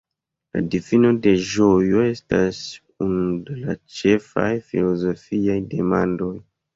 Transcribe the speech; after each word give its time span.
La 0.55 0.61
difino 0.75 1.09
de 1.25 1.33
ĝojo 1.49 1.99
estas 2.13 2.61
unu 3.07 3.25
de 3.49 3.57
la 3.59 3.75
ĉefaj 3.97 4.47
filozofiaj 4.71 5.59
demandoj. 5.75 6.31